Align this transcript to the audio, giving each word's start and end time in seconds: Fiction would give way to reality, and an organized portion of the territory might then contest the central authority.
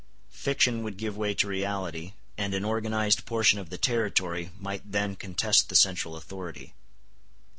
Fiction 0.33 0.81
would 0.81 0.97
give 0.97 1.15
way 1.15 1.35
to 1.35 1.47
reality, 1.47 2.13
and 2.35 2.55
an 2.55 2.65
organized 2.65 3.23
portion 3.27 3.59
of 3.59 3.69
the 3.69 3.77
territory 3.77 4.49
might 4.59 4.91
then 4.91 5.15
contest 5.15 5.69
the 5.69 5.75
central 5.75 6.15
authority. 6.15 6.73